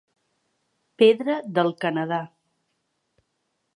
[1.01, 2.21] Pedra del Canadà.